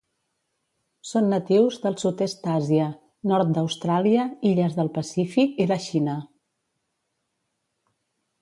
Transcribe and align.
Són 1.09 1.27
natius 1.33 1.75
del 1.83 1.97
sud-est 2.03 2.41
d'Àsia, 2.47 2.87
nord 3.33 3.53
d'Austràlia, 3.57 4.25
illes 4.53 4.79
del 4.81 4.91
Pacífic 4.99 5.65
i 5.67 5.71
la 5.73 5.81
Xina. 5.89 6.19